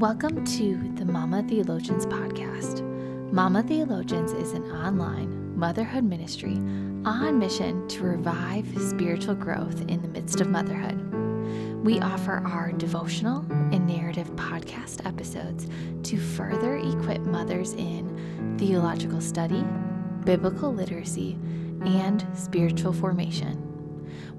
Welcome 0.00 0.46
to 0.46 0.92
the 0.94 1.04
Mama 1.04 1.42
Theologians 1.42 2.06
podcast. 2.06 2.80
Mama 3.34 3.62
Theologians 3.62 4.32
is 4.32 4.52
an 4.52 4.62
online 4.72 5.54
motherhood 5.58 6.04
ministry 6.04 6.54
on 7.04 7.38
mission 7.38 7.86
to 7.88 8.04
revive 8.04 8.66
spiritual 8.80 9.34
growth 9.34 9.82
in 9.88 10.00
the 10.00 10.08
midst 10.08 10.40
of 10.40 10.48
motherhood. 10.48 10.96
We 11.84 12.00
offer 12.00 12.42
our 12.46 12.72
devotional 12.72 13.44
and 13.50 13.86
narrative 13.86 14.30
podcast 14.36 15.04
episodes 15.04 15.68
to 16.04 16.16
further 16.16 16.78
equip 16.78 17.20
mothers 17.20 17.74
in 17.74 18.56
theological 18.58 19.20
study, 19.20 19.62
biblical 20.24 20.72
literacy, 20.72 21.38
and 21.84 22.26
spiritual 22.32 22.94
formation. 22.94 23.69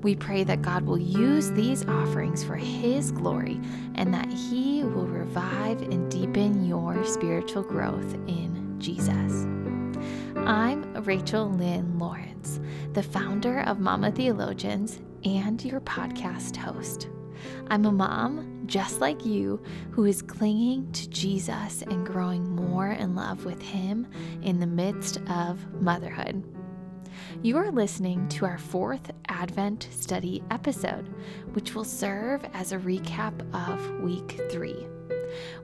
We 0.01 0.15
pray 0.15 0.43
that 0.45 0.63
God 0.63 0.83
will 0.83 0.97
use 0.97 1.51
these 1.51 1.85
offerings 1.85 2.43
for 2.43 2.55
His 2.55 3.11
glory 3.11 3.61
and 3.93 4.11
that 4.13 4.31
He 4.31 4.83
will 4.83 5.05
revive 5.05 5.83
and 5.83 6.09
deepen 6.09 6.65
your 6.65 7.05
spiritual 7.05 7.61
growth 7.61 8.15
in 8.27 8.75
Jesus. 8.79 9.45
I'm 10.37 10.91
Rachel 11.03 11.51
Lynn 11.51 11.99
Lawrence, 11.99 12.59
the 12.93 13.03
founder 13.03 13.61
of 13.61 13.79
Mama 13.79 14.11
Theologians 14.11 14.99
and 15.23 15.63
your 15.63 15.81
podcast 15.81 16.55
host. 16.55 17.07
I'm 17.67 17.85
a 17.85 17.91
mom, 17.91 18.63
just 18.65 19.01
like 19.01 19.23
you, 19.23 19.61
who 19.91 20.05
is 20.05 20.23
clinging 20.23 20.91
to 20.93 21.09
Jesus 21.09 21.83
and 21.83 22.07
growing 22.07 22.49
more 22.55 22.89
in 22.89 23.13
love 23.13 23.45
with 23.45 23.61
Him 23.61 24.07
in 24.41 24.59
the 24.59 24.67
midst 24.67 25.17
of 25.29 25.59
motherhood. 25.79 26.43
You 27.41 27.57
are 27.57 27.71
listening 27.71 28.27
to 28.29 28.45
our 28.45 28.59
fourth 28.59 29.09
Advent 29.27 29.87
study 29.89 30.43
episode, 30.51 31.07
which 31.53 31.73
will 31.73 31.83
serve 31.83 32.45
as 32.53 32.71
a 32.71 32.77
recap 32.77 33.33
of 33.55 34.01
week 34.01 34.39
three. 34.51 34.85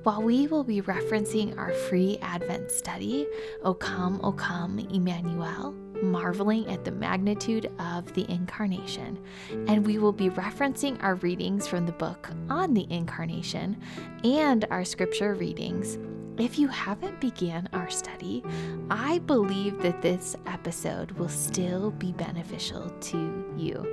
While 0.01 0.23
we 0.23 0.47
will 0.47 0.63
be 0.63 0.81
referencing 0.81 1.55
our 1.55 1.73
free 1.73 2.17
Advent 2.23 2.71
study, 2.71 3.27
O 3.63 3.75
Come, 3.75 4.19
O 4.23 4.31
Come, 4.31 4.79
Emmanuel, 4.79 5.73
marveling 6.01 6.67
at 6.67 6.83
the 6.83 6.91
magnitude 6.91 7.69
of 7.77 8.11
the 8.15 8.29
Incarnation, 8.31 9.23
and 9.67 9.85
we 9.85 9.99
will 9.99 10.13
be 10.13 10.29
referencing 10.31 11.01
our 11.03 11.15
readings 11.15 11.67
from 11.67 11.85
the 11.85 11.91
book 11.91 12.29
on 12.49 12.73
the 12.73 12.87
Incarnation 12.89 13.79
and 14.23 14.65
our 14.71 14.83
scripture 14.83 15.35
readings 15.35 15.99
if 16.39 16.59
you 16.59 16.67
haven't 16.67 17.19
began 17.19 17.69
our 17.73 17.89
study, 17.89 18.43
I 18.89 19.19
believe 19.19 19.81
that 19.81 20.01
this 20.01 20.35
episode 20.45 21.11
will 21.11 21.29
still 21.29 21.91
be 21.91 22.11
beneficial 22.11 22.89
to 22.89 23.53
you. 23.57 23.85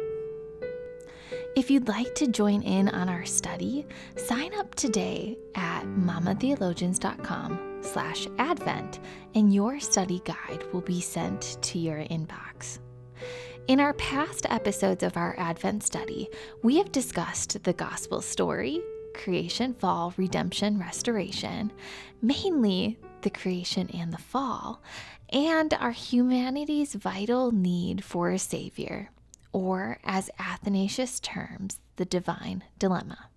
If 1.56 1.70
you'd 1.70 1.88
like 1.88 2.14
to 2.16 2.26
join 2.26 2.62
in 2.62 2.88
on 2.88 3.08
our 3.08 3.24
study, 3.24 3.86
sign 4.16 4.52
up 4.58 4.74
today 4.74 5.38
at 5.54 5.84
mamatheologians.com 5.84 7.78
slash 7.82 8.26
advent 8.38 8.98
and 9.34 9.54
your 9.54 9.78
study 9.78 10.20
guide 10.24 10.64
will 10.72 10.80
be 10.80 11.00
sent 11.00 11.58
to 11.62 11.78
your 11.78 11.98
inbox. 11.98 12.78
In 13.66 13.80
our 13.80 13.94
past 13.94 14.44
episodes 14.50 15.02
of 15.02 15.16
our 15.16 15.34
Advent 15.38 15.82
study, 15.82 16.28
we 16.62 16.76
have 16.76 16.92
discussed 16.92 17.62
the 17.64 17.72
gospel 17.72 18.20
story, 18.20 18.82
creation, 19.14 19.72
fall, 19.74 20.12
redemption, 20.16 20.78
restoration, 20.78 21.72
mainly 22.20 22.98
the 23.22 23.30
creation 23.30 23.88
and 23.94 24.12
the 24.12 24.18
fall, 24.18 24.82
and 25.30 25.72
our 25.74 25.92
humanity's 25.92 26.94
vital 26.94 27.50
need 27.50 28.04
for 28.04 28.30
a 28.30 28.38
savior, 28.38 29.10
or 29.52 29.98
as 30.04 30.30
Athanasius 30.38 31.20
terms, 31.20 31.80
the 31.96 32.04
divine 32.04 32.64
dilemma. 32.78 33.30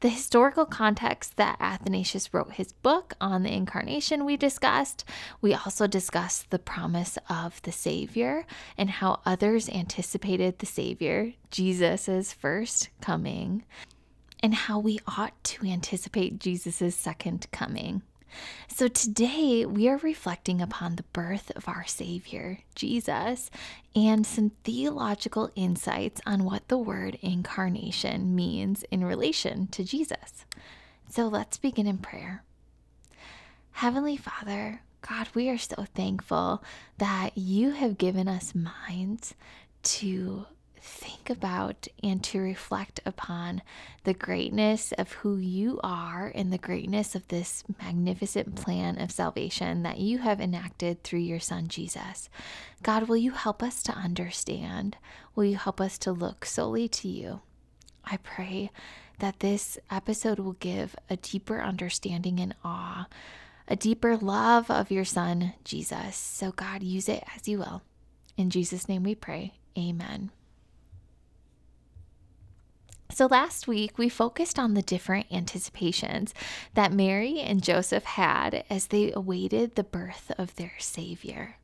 The 0.00 0.08
historical 0.08 0.64
context 0.64 1.36
that 1.36 1.58
Athanasius 1.60 2.32
wrote 2.32 2.52
his 2.52 2.72
book 2.72 3.14
on 3.20 3.42
the 3.42 3.52
incarnation, 3.52 4.24
we 4.24 4.36
discussed. 4.36 5.04
We 5.42 5.52
also 5.52 5.86
discussed 5.86 6.50
the 6.50 6.58
promise 6.58 7.18
of 7.28 7.60
the 7.62 7.72
Savior 7.72 8.46
and 8.78 8.88
how 8.88 9.20
others 9.26 9.68
anticipated 9.68 10.58
the 10.58 10.66
Savior, 10.66 11.34
Jesus' 11.50 12.32
first 12.32 12.88
coming 13.02 13.64
and 14.42 14.54
how 14.54 14.78
we 14.78 14.98
ought 15.06 15.42
to 15.44 15.66
anticipate 15.66 16.38
Jesus' 16.38 16.94
second 16.94 17.46
coming. 17.50 18.02
So 18.68 18.88
today 18.88 19.66
we 19.66 19.88
are 19.88 19.98
reflecting 19.98 20.60
upon 20.60 20.96
the 20.96 21.02
birth 21.02 21.50
of 21.56 21.68
our 21.68 21.84
Savior, 21.86 22.58
Jesus, 22.74 23.50
and 23.94 24.26
some 24.26 24.52
theological 24.64 25.50
insights 25.56 26.20
on 26.24 26.44
what 26.44 26.68
the 26.68 26.78
word 26.78 27.18
incarnation 27.22 28.34
means 28.34 28.84
in 28.84 29.04
relation 29.04 29.66
to 29.68 29.84
Jesus. 29.84 30.44
So 31.08 31.26
let's 31.26 31.58
begin 31.58 31.86
in 31.86 31.98
prayer. 31.98 32.44
Heavenly 33.72 34.16
Father, 34.16 34.82
God, 35.08 35.28
we 35.34 35.48
are 35.48 35.58
so 35.58 35.86
thankful 35.94 36.62
that 36.98 37.36
you 37.36 37.70
have 37.70 37.98
given 37.98 38.28
us 38.28 38.54
minds 38.54 39.34
to 39.82 40.46
think 40.80 41.30
about 41.30 41.88
and 42.02 42.22
to 42.24 42.40
reflect 42.40 43.00
upon 43.04 43.62
the 44.04 44.14
greatness 44.14 44.92
of 44.92 45.12
who 45.12 45.36
you 45.36 45.78
are 45.82 46.32
and 46.34 46.52
the 46.52 46.58
greatness 46.58 47.14
of 47.14 47.28
this 47.28 47.64
magnificent 47.82 48.56
plan 48.56 49.00
of 49.00 49.10
salvation 49.10 49.82
that 49.82 49.98
you 49.98 50.18
have 50.18 50.40
enacted 50.40 51.02
through 51.02 51.20
your 51.20 51.40
Son 51.40 51.68
Jesus. 51.68 52.28
God, 52.82 53.08
will 53.08 53.16
you 53.16 53.32
help 53.32 53.62
us 53.62 53.82
to 53.84 53.92
understand? 53.92 54.96
Will 55.34 55.44
you 55.44 55.56
help 55.56 55.80
us 55.80 55.98
to 55.98 56.12
look 56.12 56.44
solely 56.44 56.88
to 56.88 57.08
you? 57.08 57.40
I 58.04 58.16
pray 58.18 58.70
that 59.18 59.40
this 59.40 59.78
episode 59.90 60.38
will 60.38 60.54
give 60.54 60.96
a 61.08 61.16
deeper 61.16 61.60
understanding 61.60 62.40
and 62.40 62.54
awe, 62.64 63.06
a 63.68 63.76
deeper 63.76 64.16
love 64.16 64.70
of 64.70 64.90
your 64.90 65.04
Son, 65.04 65.52
Jesus. 65.64 66.16
So, 66.16 66.52
God, 66.52 66.82
use 66.82 67.08
it 67.08 67.22
as 67.36 67.46
you 67.46 67.58
will. 67.58 67.82
In 68.36 68.50
Jesus' 68.50 68.88
name 68.88 69.02
we 69.02 69.14
pray. 69.14 69.54
Amen. 69.78 70.30
So, 73.12 73.26
last 73.26 73.66
week 73.66 73.98
we 73.98 74.08
focused 74.08 74.58
on 74.58 74.74
the 74.74 74.82
different 74.82 75.26
anticipations 75.32 76.32
that 76.74 76.92
Mary 76.92 77.40
and 77.40 77.62
Joseph 77.62 78.04
had 78.04 78.64
as 78.70 78.86
they 78.86 79.12
awaited 79.12 79.74
the 79.74 79.84
birth 79.84 80.30
of 80.38 80.54
their 80.54 80.72
Savior. 80.78 81.56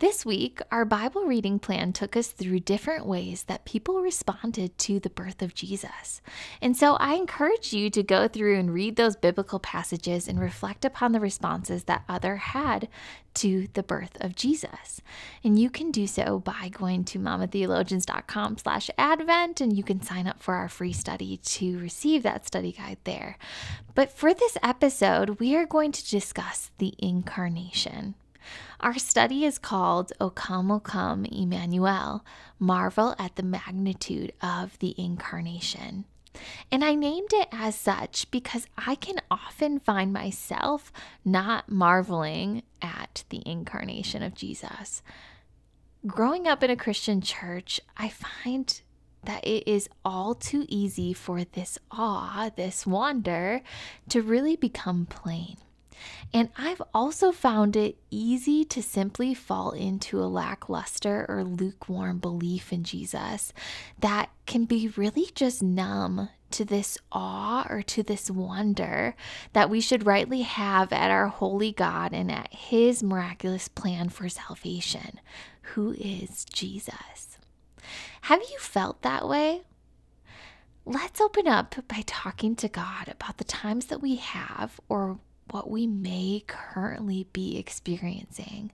This 0.00 0.24
week, 0.24 0.62
our 0.72 0.86
Bible 0.86 1.26
reading 1.26 1.58
plan 1.58 1.92
took 1.92 2.16
us 2.16 2.28
through 2.28 2.60
different 2.60 3.04
ways 3.04 3.42
that 3.42 3.66
people 3.66 4.00
responded 4.00 4.78
to 4.78 4.98
the 4.98 5.10
birth 5.10 5.42
of 5.42 5.54
Jesus. 5.54 6.22
And 6.62 6.74
so 6.74 6.94
I 6.94 7.16
encourage 7.16 7.74
you 7.74 7.90
to 7.90 8.02
go 8.02 8.26
through 8.26 8.58
and 8.58 8.72
read 8.72 8.96
those 8.96 9.14
biblical 9.14 9.58
passages 9.58 10.26
and 10.26 10.40
reflect 10.40 10.86
upon 10.86 11.12
the 11.12 11.20
responses 11.20 11.84
that 11.84 12.04
other 12.08 12.36
had 12.36 12.88
to 13.34 13.68
the 13.74 13.82
birth 13.82 14.16
of 14.22 14.34
Jesus. 14.34 15.02
And 15.44 15.58
you 15.58 15.68
can 15.68 15.90
do 15.90 16.06
so 16.06 16.38
by 16.38 16.70
going 16.70 17.04
to 17.04 17.18
mamatheologians.com 17.18 18.56
slash 18.56 18.88
advent 18.96 19.60
and 19.60 19.76
you 19.76 19.82
can 19.82 20.00
sign 20.00 20.26
up 20.26 20.40
for 20.40 20.54
our 20.54 20.70
free 20.70 20.94
study 20.94 21.36
to 21.36 21.78
receive 21.78 22.22
that 22.22 22.46
study 22.46 22.72
guide 22.72 22.98
there. 23.04 23.36
But 23.94 24.10
for 24.10 24.32
this 24.32 24.56
episode, 24.62 25.40
we 25.40 25.54
are 25.56 25.66
going 25.66 25.92
to 25.92 26.10
discuss 26.10 26.70
the 26.78 26.94
incarnation. 26.98 28.14
Our 28.80 28.98
study 28.98 29.44
is 29.44 29.58
called 29.58 30.12
O 30.20 30.30
Come, 30.30 30.70
O 30.70 30.80
Come, 30.80 31.26
Emmanuel 31.26 32.24
Marvel 32.58 33.14
at 33.18 33.36
the 33.36 33.42
Magnitude 33.42 34.32
of 34.40 34.78
the 34.78 34.94
Incarnation. 34.96 36.06
And 36.72 36.82
I 36.82 36.94
named 36.94 37.30
it 37.32 37.48
as 37.52 37.74
such 37.74 38.30
because 38.30 38.66
I 38.78 38.94
can 38.94 39.20
often 39.30 39.80
find 39.80 40.14
myself 40.14 40.90
not 41.24 41.68
marveling 41.68 42.62
at 42.80 43.24
the 43.28 43.42
incarnation 43.44 44.22
of 44.22 44.34
Jesus. 44.34 45.02
Growing 46.06 46.48
up 46.48 46.62
in 46.62 46.70
a 46.70 46.76
Christian 46.76 47.20
church, 47.20 47.80
I 47.98 48.08
find 48.08 48.80
that 49.24 49.46
it 49.46 49.68
is 49.68 49.90
all 50.06 50.34
too 50.34 50.64
easy 50.68 51.12
for 51.12 51.44
this 51.44 51.78
awe, 51.90 52.50
this 52.56 52.86
wonder, 52.86 53.60
to 54.08 54.22
really 54.22 54.56
become 54.56 55.04
plain. 55.04 55.58
And 56.32 56.50
I've 56.56 56.82
also 56.94 57.32
found 57.32 57.76
it 57.76 57.96
easy 58.10 58.64
to 58.66 58.82
simply 58.82 59.34
fall 59.34 59.72
into 59.72 60.20
a 60.20 60.26
lackluster 60.26 61.26
or 61.28 61.44
lukewarm 61.44 62.18
belief 62.18 62.72
in 62.72 62.84
Jesus 62.84 63.52
that 63.98 64.30
can 64.46 64.64
be 64.64 64.88
really 64.88 65.30
just 65.34 65.62
numb 65.62 66.28
to 66.50 66.64
this 66.64 66.98
awe 67.12 67.66
or 67.70 67.82
to 67.82 68.02
this 68.02 68.30
wonder 68.30 69.14
that 69.52 69.70
we 69.70 69.80
should 69.80 70.06
rightly 70.06 70.42
have 70.42 70.92
at 70.92 71.10
our 71.10 71.28
holy 71.28 71.72
God 71.72 72.12
and 72.12 72.30
at 72.30 72.52
his 72.52 73.02
miraculous 73.02 73.68
plan 73.68 74.08
for 74.08 74.28
salvation, 74.28 75.20
who 75.62 75.92
is 75.92 76.44
Jesus. 76.44 77.38
Have 78.22 78.40
you 78.40 78.58
felt 78.58 79.02
that 79.02 79.28
way? 79.28 79.62
Let's 80.84 81.20
open 81.20 81.46
up 81.46 81.76
by 81.88 82.02
talking 82.06 82.56
to 82.56 82.68
God 82.68 83.08
about 83.08 83.38
the 83.38 83.44
times 83.44 83.86
that 83.86 84.02
we 84.02 84.16
have 84.16 84.80
or 84.88 85.18
what 85.50 85.70
we 85.70 85.86
may 85.86 86.42
currently 86.46 87.26
be 87.32 87.58
experiencing. 87.58 88.72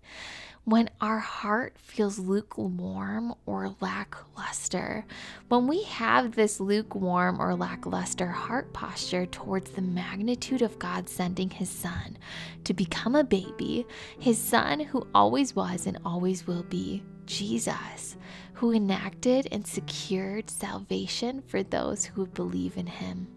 When 0.64 0.90
our 1.00 1.20
heart 1.20 1.78
feels 1.78 2.18
lukewarm 2.18 3.34
or 3.46 3.76
lackluster, 3.80 5.04
when 5.46 5.68
we 5.68 5.84
have 5.84 6.34
this 6.34 6.58
lukewarm 6.58 7.40
or 7.40 7.54
lackluster 7.54 8.26
heart 8.26 8.72
posture 8.72 9.26
towards 9.26 9.70
the 9.70 9.82
magnitude 9.82 10.62
of 10.62 10.80
God 10.80 11.08
sending 11.08 11.50
His 11.50 11.70
Son 11.70 12.18
to 12.64 12.74
become 12.74 13.14
a 13.14 13.22
baby, 13.22 13.86
His 14.18 14.38
Son 14.38 14.80
who 14.80 15.06
always 15.14 15.54
was 15.54 15.86
and 15.86 15.98
always 16.04 16.48
will 16.48 16.64
be, 16.64 17.04
Jesus, 17.26 18.16
who 18.54 18.72
enacted 18.72 19.46
and 19.52 19.64
secured 19.64 20.50
salvation 20.50 21.42
for 21.46 21.62
those 21.62 22.04
who 22.04 22.26
believe 22.26 22.76
in 22.76 22.88
Him. 22.88 23.35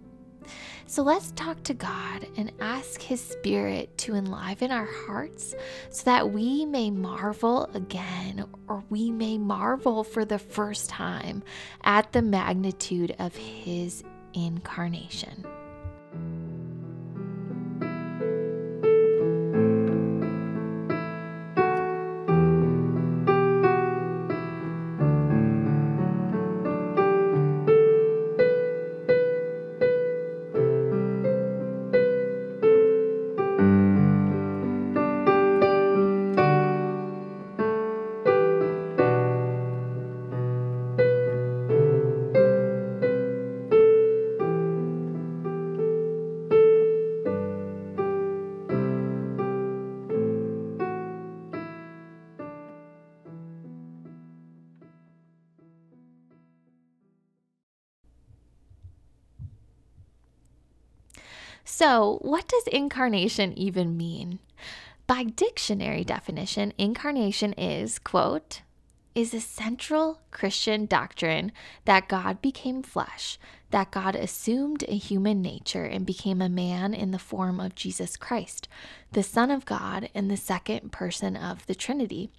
So 0.89 1.03
let's 1.03 1.29
talk 1.35 1.61
to 1.65 1.75
God 1.75 2.25
and 2.35 2.51
ask 2.59 2.99
His 2.99 3.21
Spirit 3.21 3.95
to 3.99 4.15
enliven 4.15 4.71
our 4.71 4.87
hearts 5.05 5.53
so 5.91 6.03
that 6.05 6.31
we 6.31 6.65
may 6.65 6.89
marvel 6.89 7.69
again 7.75 8.47
or 8.67 8.83
we 8.89 9.11
may 9.11 9.37
marvel 9.37 10.03
for 10.03 10.25
the 10.25 10.39
first 10.39 10.89
time 10.89 11.43
at 11.83 12.11
the 12.11 12.23
magnitude 12.23 13.15
of 13.19 13.35
His 13.35 14.03
incarnation. 14.33 15.45
So, 61.79 62.19
what 62.23 62.45
does 62.49 62.67
incarnation 62.67 63.57
even 63.57 63.95
mean? 63.95 64.39
By 65.07 65.23
dictionary 65.23 66.03
definition, 66.03 66.73
incarnation 66.77 67.53
is, 67.53 67.99
quote, 67.99 68.63
is 69.15 69.33
a 69.33 69.39
central 69.39 70.19
Christian 70.29 70.87
doctrine 70.87 71.53
that 71.85 72.09
God 72.09 72.41
became 72.41 72.83
flesh, 72.83 73.39
that 73.71 73.91
God 73.91 74.17
assumed 74.17 74.83
a 74.89 74.97
human 74.97 75.41
nature 75.41 75.85
and 75.85 76.05
became 76.05 76.41
a 76.41 76.49
man 76.49 76.93
in 76.93 77.11
the 77.11 77.17
form 77.17 77.61
of 77.61 77.75
Jesus 77.75 78.17
Christ, 78.17 78.67
the 79.13 79.23
Son 79.23 79.49
of 79.49 79.63
God 79.63 80.09
and 80.13 80.29
the 80.29 80.35
second 80.35 80.91
person 80.91 81.37
of 81.37 81.65
the 81.65 81.75
Trinity. 81.75 82.29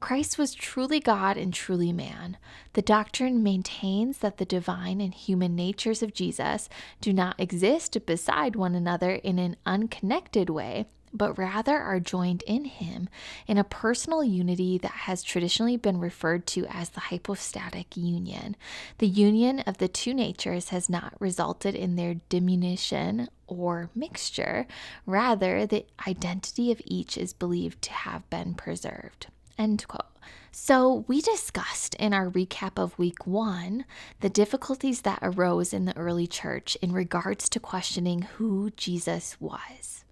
Christ 0.00 0.36
was 0.36 0.54
truly 0.54 0.98
God 0.98 1.36
and 1.36 1.54
truly 1.54 1.92
man. 1.92 2.36
The 2.72 2.82
doctrine 2.82 3.42
maintains 3.42 4.18
that 4.18 4.38
the 4.38 4.44
divine 4.44 5.00
and 5.00 5.14
human 5.14 5.54
natures 5.54 6.02
of 6.02 6.12
Jesus 6.12 6.68
do 7.00 7.12
not 7.12 7.38
exist 7.38 8.04
beside 8.04 8.56
one 8.56 8.74
another 8.74 9.12
in 9.12 9.38
an 9.38 9.56
unconnected 9.64 10.50
way, 10.50 10.86
but 11.12 11.38
rather 11.38 11.78
are 11.78 12.00
joined 12.00 12.42
in 12.46 12.64
him 12.64 13.08
in 13.46 13.58
a 13.58 13.64
personal 13.64 14.24
unity 14.24 14.78
that 14.78 14.90
has 14.90 15.22
traditionally 15.22 15.76
been 15.76 16.00
referred 16.00 16.46
to 16.48 16.66
as 16.66 16.88
the 16.90 17.00
hypostatic 17.00 17.96
union. 17.96 18.56
The 18.98 19.06
union 19.06 19.60
of 19.60 19.78
the 19.78 19.88
two 19.88 20.14
natures 20.14 20.70
has 20.70 20.88
not 20.88 21.14
resulted 21.20 21.74
in 21.74 21.96
their 21.96 22.14
diminution 22.28 23.28
or 23.46 23.90
mixture, 23.94 24.66
rather, 25.06 25.66
the 25.66 25.84
identity 26.08 26.72
of 26.72 26.80
each 26.84 27.18
is 27.18 27.32
believed 27.32 27.82
to 27.82 27.92
have 27.92 28.28
been 28.30 28.54
preserved. 28.54 29.26
End 29.58 29.86
quote. 29.88 30.06
So, 30.50 31.04
we 31.08 31.20
discussed 31.20 31.94
in 31.94 32.12
our 32.12 32.28
recap 32.28 32.72
of 32.76 32.98
week 32.98 33.26
one 33.26 33.86
the 34.20 34.28
difficulties 34.28 35.00
that 35.00 35.18
arose 35.22 35.72
in 35.72 35.86
the 35.86 35.96
early 35.96 36.26
church 36.26 36.76
in 36.82 36.92
regards 36.92 37.48
to 37.48 37.60
questioning 37.60 38.22
who 38.22 38.70
Jesus 38.76 39.40
was. 39.40 40.04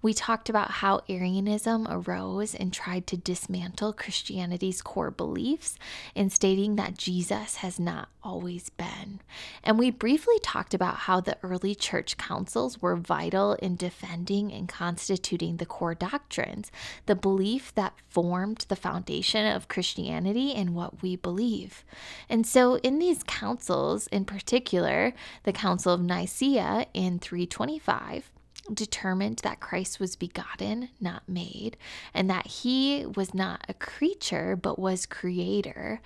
We 0.00 0.14
talked 0.14 0.48
about 0.48 0.70
how 0.70 1.02
Arianism 1.08 1.86
arose 1.88 2.54
and 2.54 2.72
tried 2.72 3.06
to 3.08 3.16
dismantle 3.16 3.92
Christianity's 3.92 4.82
core 4.82 5.10
beliefs 5.10 5.78
in 6.14 6.30
stating 6.30 6.76
that 6.76 6.96
Jesus 6.98 7.56
has 7.56 7.78
not 7.78 8.08
always 8.22 8.70
been. 8.70 9.20
And 9.62 9.78
we 9.78 9.90
briefly 9.90 10.38
talked 10.42 10.74
about 10.74 10.96
how 10.96 11.20
the 11.20 11.36
early 11.42 11.74
church 11.74 12.16
councils 12.16 12.80
were 12.80 12.96
vital 12.96 13.54
in 13.54 13.76
defending 13.76 14.52
and 14.52 14.68
constituting 14.68 15.56
the 15.56 15.66
core 15.66 15.94
doctrines, 15.94 16.70
the 17.06 17.14
belief 17.14 17.74
that 17.74 17.94
formed 18.08 18.66
the 18.68 18.76
foundation 18.76 19.46
of 19.46 19.68
Christianity 19.68 20.54
and 20.54 20.74
what 20.74 21.02
we 21.02 21.16
believe. 21.16 21.84
And 22.28 22.46
so, 22.46 22.76
in 22.78 22.98
these 22.98 23.22
councils, 23.22 24.06
in 24.08 24.24
particular, 24.24 25.12
the 25.44 25.52
Council 25.52 25.92
of 25.92 26.00
Nicaea 26.00 26.86
in 26.94 27.18
325, 27.18 28.30
determined 28.72 29.38
that 29.38 29.60
Christ 29.60 29.98
was 29.98 30.16
begotten, 30.16 30.90
not 31.00 31.28
made, 31.28 31.76
and 32.14 32.28
that 32.30 32.46
he 32.46 33.04
was 33.06 33.34
not 33.34 33.64
a 33.68 33.74
creature, 33.74 34.56
but 34.56 34.78
was 34.78 35.06
creator. 35.06 36.00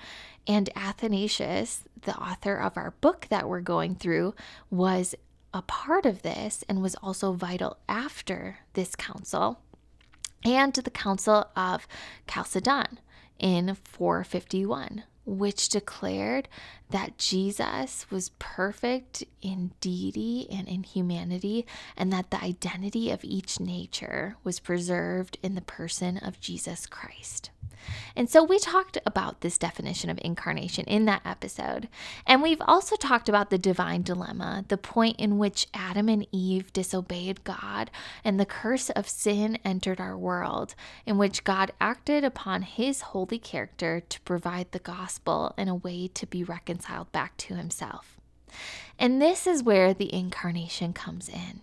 And 0.47 0.71
Athanasius, 0.77 1.85
the 2.03 2.17
author 2.17 2.57
of 2.57 2.77
our 2.77 2.93
book 3.01 3.27
that 3.31 3.49
we're 3.49 3.61
going 3.61 3.97
through, 3.97 4.35
was 4.71 5.15
a 5.53 5.63
part 5.63 6.07
of 6.07 6.23
this 6.23 6.65
and 6.69 6.83
was 6.83 6.95
also 6.97 7.33
vital 7.33 7.79
after 7.89 8.59
this 8.75 8.95
council 8.95 9.61
and 10.45 10.73
the 10.73 10.91
Council 10.91 11.49
of 11.57 11.89
Chalcedon 12.29 13.01
in 13.39 13.75
451 13.75 15.03
which 15.27 15.69
declared 15.69 16.49
that 16.91 17.19
Jesus 17.19 18.09
was 18.11 18.31
perfect 18.39 19.25
in 19.43 19.73
deity 19.81 20.47
and 20.51 20.69
in 20.69 20.85
humanity, 20.85 21.67
and 21.97 22.13
that 22.13 22.31
the 22.31 22.43
identity 22.43 23.11
of 23.11 23.25
each 23.25 23.59
nature 23.59 24.37
was 24.45 24.61
preserved 24.61 25.37
in 25.43 25.57
the 25.57 25.61
person 25.61 26.17
of 26.17 26.41
Jesus 26.41 26.87
Christ. 26.87 27.51
And 28.15 28.31
so 28.31 28.43
we 28.43 28.59
talked 28.59 28.99
about 29.07 29.41
this 29.41 29.59
definition 29.59 30.11
of 30.11 30.19
incarnation 30.23 30.85
in 30.87 31.05
that 31.07 31.23
episode. 31.25 31.89
And 32.27 32.43
we've 32.43 32.63
also 32.63 32.97
talked 32.97 33.29
about 33.29 33.51
the 33.51 33.59
divine 33.59 34.03
dilemma, 34.03 34.65
the 34.69 34.77
point 34.77 35.19
in 35.19 35.39
which 35.39 35.67
Adam 35.75 36.09
and 36.09 36.27
Eve 36.33 36.73
disobeyed 36.73 37.45
God 37.45 37.91
and 38.25 38.39
the 38.39 38.47
curse 38.47 38.91
of 38.91 39.09
sin 39.09 39.59
entered 39.65 40.01
our 40.01 40.17
world, 40.17 40.75
in 41.05 41.19
which 41.19 41.45
God 41.45 41.73
acted 41.81 42.25
upon 42.25 42.63
his 42.63 43.01
holy 43.01 43.39
character 43.39 44.01
to 44.01 44.21
provide 44.23 44.73
the 44.73 44.79
gospel 44.79 45.55
in 45.59 45.69
a 45.69 45.75
way 45.75 46.09
to 46.09 46.27
be 46.27 46.43
reconciled 46.45 47.13
back 47.13 47.37
to 47.39 47.55
himself. 47.55 48.17
And 48.99 49.21
this 49.21 49.47
is 49.47 49.63
where 49.63 49.93
the 49.93 50.13
incarnation 50.13 50.93
comes 50.93 51.29
in. 51.29 51.63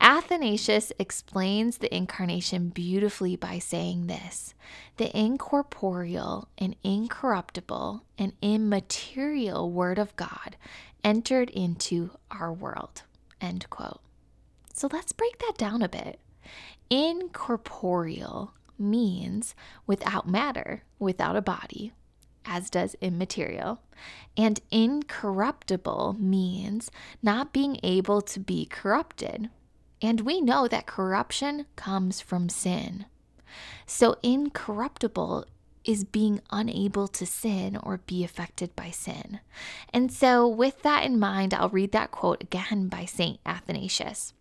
Athanasius 0.00 0.92
explains 0.98 1.78
the 1.78 1.94
incarnation 1.94 2.70
beautifully 2.70 3.36
by 3.36 3.58
saying 3.58 4.06
this 4.06 4.54
The 4.96 5.16
incorporeal 5.16 6.48
and 6.56 6.74
incorruptible 6.82 8.02
and 8.16 8.32
immaterial 8.40 9.70
Word 9.70 9.98
of 9.98 10.16
God 10.16 10.56
entered 11.04 11.50
into 11.50 12.10
our 12.30 12.52
world. 12.52 13.02
End 13.40 13.68
quote. 13.70 14.00
So 14.72 14.88
let's 14.92 15.12
break 15.12 15.38
that 15.38 15.58
down 15.58 15.82
a 15.82 15.88
bit. 15.88 16.18
Incorporeal 16.88 18.54
means 18.78 19.54
without 19.86 20.26
matter, 20.26 20.82
without 20.98 21.36
a 21.36 21.42
body, 21.42 21.92
as 22.44 22.70
does 22.70 22.96
immaterial. 23.00 23.80
And 24.36 24.60
incorruptible 24.70 26.16
means 26.18 26.90
not 27.22 27.52
being 27.52 27.78
able 27.82 28.22
to 28.22 28.40
be 28.40 28.66
corrupted, 28.66 29.50
and 30.02 30.22
we 30.22 30.40
know 30.40 30.68
that 30.68 30.86
corruption 30.86 31.66
comes 31.76 32.20
from 32.20 32.48
sin. 32.48 33.06
So, 33.86 34.16
incorruptible 34.22 35.46
is 35.84 36.04
being 36.04 36.40
unable 36.50 37.08
to 37.08 37.26
sin 37.26 37.76
or 37.82 37.98
be 37.98 38.22
affected 38.22 38.74
by 38.76 38.90
sin. 38.90 39.40
And 39.92 40.12
so, 40.12 40.46
with 40.46 40.82
that 40.82 41.04
in 41.04 41.18
mind, 41.18 41.54
I'll 41.54 41.68
read 41.68 41.92
that 41.92 42.10
quote 42.10 42.42
again 42.42 42.88
by 42.88 43.04
St. 43.04 43.40
Athanasius. 43.44 44.34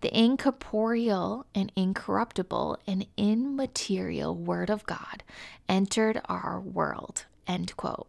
The 0.00 0.16
incorporeal 0.16 1.46
and 1.54 1.70
incorruptible 1.76 2.78
and 2.86 3.06
immaterial 3.16 4.34
Word 4.34 4.70
of 4.70 4.84
God 4.86 5.22
entered 5.68 6.20
our 6.28 6.60
world. 6.60 7.26
End 7.46 7.76
quote. 7.76 8.08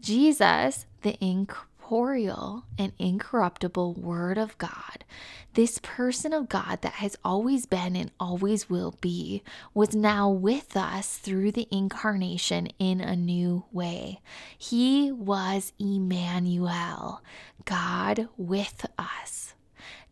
Jesus, 0.00 0.86
the 1.02 1.16
incorporeal 1.24 1.71
incorporeal 1.92 2.64
and 2.78 2.90
incorruptible 2.98 3.92
Word 3.92 4.38
of 4.38 4.56
God, 4.56 5.04
this 5.52 5.78
person 5.82 6.32
of 6.32 6.48
God 6.48 6.78
that 6.80 6.94
has 6.94 7.18
always 7.22 7.66
been 7.66 7.94
and 7.96 8.10
always 8.18 8.70
will 8.70 8.94
be, 9.02 9.42
was 9.74 9.94
now 9.94 10.30
with 10.30 10.74
us 10.74 11.18
through 11.18 11.52
the 11.52 11.68
incarnation 11.70 12.68
in 12.78 13.02
a 13.02 13.14
new 13.14 13.64
way. 13.72 14.22
He 14.56 15.12
was 15.12 15.74
Emmanuel, 15.78 17.20
God 17.66 18.26
with 18.38 18.86
us. 18.98 19.52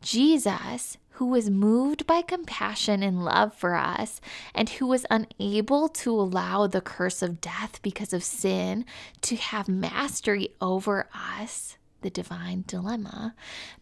Jesus, 0.03 0.99
who 1.21 1.27
was 1.27 1.51
moved 1.51 2.07
by 2.07 2.23
compassion 2.23 3.03
and 3.03 3.23
love 3.23 3.53
for 3.53 3.75
us, 3.75 4.23
and 4.55 4.71
who 4.71 4.87
was 4.87 5.05
unable 5.11 5.87
to 5.87 6.11
allow 6.11 6.67
the 6.67 6.81
curse 6.81 7.21
of 7.21 7.43
death 7.43 7.79
because 7.83 8.15
of 8.15 8.25
sin 8.25 8.87
to 9.21 9.37
have 9.37 9.69
mastery 9.69 10.49
over 10.63 11.11
us, 11.15 11.77
the 12.01 12.09
divine 12.09 12.65
dilemma, 12.67 13.35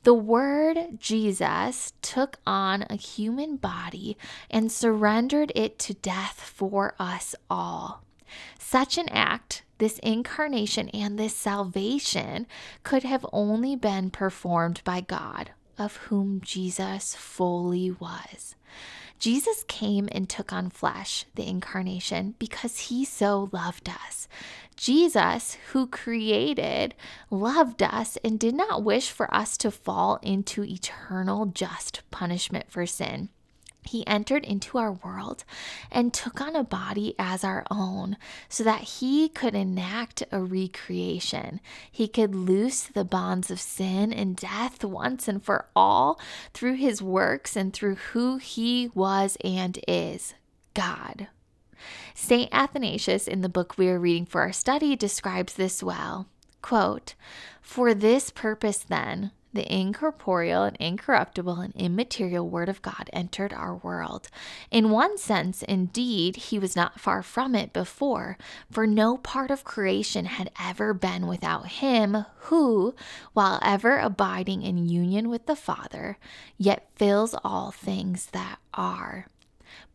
the 0.03 0.13
word 0.13 0.99
Jesus 0.99 1.93
took 2.03 2.41
on 2.45 2.85
a 2.91 2.97
human 2.97 3.55
body 3.55 4.19
and 4.51 4.73
surrendered 4.73 5.53
it 5.55 5.79
to 5.79 5.95
death 5.95 6.41
for 6.41 6.97
us 6.99 7.37
all. 7.49 8.03
Such 8.59 8.99
an 8.99 9.09
act, 9.11 9.63
this 9.79 10.01
incarnation 10.01 10.89
and 10.89 11.17
this 11.17 11.37
salvation, 11.37 12.49
could 12.83 13.05
have 13.05 13.25
only 13.33 13.77
been 13.77 14.11
performed 14.11 14.83
by 14.83 15.03
God 15.03 15.53
of 15.79 15.97
whom 15.97 16.41
Jesus 16.43 17.15
fully 17.15 17.91
was. 17.91 18.55
Jesus 19.19 19.65
came 19.67 20.09
and 20.13 20.29
took 20.29 20.53
on 20.53 20.71
flesh, 20.71 21.25
the 21.35 21.47
incarnation, 21.47 22.35
because 22.39 22.79
he 22.79 23.05
so 23.05 23.49
loved 23.53 23.89
us. 23.89 24.29
Jesus, 24.77 25.57
who 25.73 25.89
created, 25.89 26.95
loved 27.31 27.83
us 27.83 28.17
and 28.23 28.39
did 28.39 28.55
not 28.55 28.85
wish 28.85 29.11
for 29.11 29.33
us 29.35 29.57
to 29.59 29.73
fall 29.73 30.21
into 30.23 30.63
eternal 30.63 31.47
just 31.47 32.03
punishment 32.13 32.71
for 32.71 32.87
sin. 32.87 33.29
He 33.85 34.07
entered 34.07 34.45
into 34.45 34.77
our 34.77 34.93
world 34.93 35.45
and 35.91 36.13
took 36.13 36.41
on 36.41 36.55
a 36.55 36.65
body 36.65 37.15
as 37.19 37.43
our 37.43 37.65
own 37.71 38.17
so 38.49 38.63
that 38.65 38.83
he 38.83 39.29
could 39.29 39.55
enact 39.55 40.23
a 40.31 40.41
recreation. 40.41 41.61
He 41.91 42.07
could 42.07 42.35
loose 42.35 42.83
the 42.83 43.05
bonds 43.05 43.51
of 43.51 43.61
sin 43.61 44.13
and 44.13 44.37
death 44.37 44.85
once 44.85 45.27
and 45.27 45.43
for 45.43 45.67
all 45.75 46.21
through 46.53 46.75
his 46.75 47.01
works 47.01 47.57
and 47.57 47.73
through 47.73 47.97
who 47.97 48.37
he 48.37 48.91
was 48.95 49.37
and 49.43 49.79
is 49.89 50.35
God. 50.75 51.29
St. 52.15 52.49
Athanasius, 52.53 53.29
in 53.29 53.41
the 53.41 53.49
book 53.49 53.79
we 53.79 53.89
are 53.89 54.01
reading 54.01 54.27
for 54.27 54.43
our 54.43 54.53
study, 54.53 54.97
describes 54.97 55.55
this 55.55 55.83
well. 55.83 56.27
Quote, 56.61 57.15
For 57.63 57.95
this 57.95 58.31
purpose, 58.31 58.79
then, 58.79 59.31
the 59.53 59.73
incorporeal 59.73 60.63
and 60.63 60.77
incorruptible 60.79 61.61
and 61.61 61.75
immaterial 61.75 62.49
Word 62.49 62.69
of 62.69 62.83
God 62.83 63.09
entered 63.13 63.53
our 63.53 63.77
world. 63.77 64.29
In 64.71 64.91
one 64.91 65.19
sense, 65.19 65.63
indeed, 65.63 66.37
he 66.37 66.59
was 66.59 66.77
not 66.77 67.01
far 67.01 67.23
from 67.23 67.55
it 67.55 67.73
before, 67.73 68.37
for 68.71 68.87
no 68.87 69.17
part 69.17 69.51
of 69.51 69.65
creation 69.65 70.27
had 70.27 70.51
ever 70.61 70.93
been 70.93 71.27
without 71.27 71.67
him 71.69 72.25
who, 72.43 72.95
while 73.33 73.59
ever 73.63 73.99
abiding 73.99 74.63
in 74.63 74.89
union 74.89 75.29
with 75.29 75.47
the 75.47 75.57
Father, 75.57 76.19
yet 76.57 76.89
fills 76.97 77.35
all 77.45 77.71
things 77.71 78.27
that 78.27 78.59
are. 78.75 79.27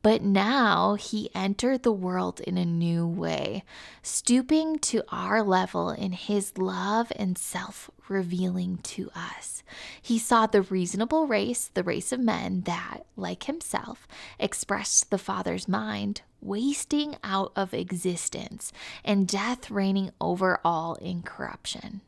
But 0.01 0.21
now 0.21 0.95
he 0.95 1.29
entered 1.33 1.83
the 1.83 1.91
world 1.91 2.41
in 2.41 2.57
a 2.57 2.65
new 2.65 3.07
way, 3.07 3.63
stooping 4.01 4.79
to 4.79 5.03
our 5.09 5.41
level 5.41 5.91
in 5.91 6.11
his 6.11 6.57
love 6.57 7.11
and 7.15 7.37
self 7.37 7.89
revealing 8.09 8.79
to 8.79 9.09
us. 9.15 9.63
He 10.01 10.19
saw 10.19 10.45
the 10.45 10.61
reasonable 10.61 11.25
race, 11.25 11.69
the 11.73 11.83
race 11.83 12.11
of 12.11 12.19
men 12.19 12.61
that, 12.61 13.05
like 13.15 13.43
himself, 13.43 14.07
expressed 14.39 15.09
the 15.09 15.17
Father's 15.17 15.69
mind, 15.69 16.21
wasting 16.41 17.15
out 17.23 17.53
of 17.55 17.73
existence, 17.73 18.73
and 19.05 19.27
death 19.27 19.71
reigning 19.71 20.11
over 20.19 20.59
all 20.65 20.95
in 20.95 21.21
corruption. 21.21 22.01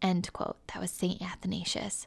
End 0.00 0.32
quote. 0.32 0.58
That 0.68 0.80
was 0.80 0.90
St. 0.90 1.20
Athanasius. 1.20 2.06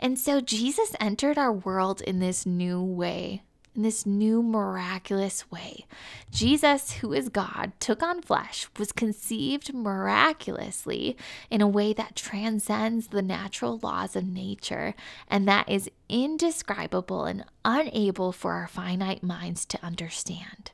And 0.00 0.18
so 0.18 0.40
Jesus 0.40 0.96
entered 0.98 1.38
our 1.38 1.52
world 1.52 2.00
in 2.00 2.18
this 2.18 2.46
new 2.46 2.82
way 2.82 3.42
in 3.74 3.82
this 3.82 4.06
new 4.06 4.42
miraculous 4.42 5.50
way. 5.50 5.86
Jesus, 6.30 6.92
who 6.94 7.12
is 7.12 7.28
God, 7.28 7.72
took 7.80 8.02
on 8.02 8.22
flesh, 8.22 8.68
was 8.78 8.92
conceived 8.92 9.74
miraculously 9.74 11.16
in 11.50 11.60
a 11.60 11.68
way 11.68 11.92
that 11.92 12.16
transcends 12.16 13.08
the 13.08 13.22
natural 13.22 13.80
laws 13.82 14.14
of 14.14 14.24
nature 14.24 14.94
and 15.28 15.48
that 15.48 15.68
is 15.68 15.90
indescribable 16.08 17.24
and 17.24 17.44
unable 17.64 18.32
for 18.32 18.52
our 18.52 18.68
finite 18.68 19.22
minds 19.22 19.64
to 19.66 19.84
understand. 19.84 20.72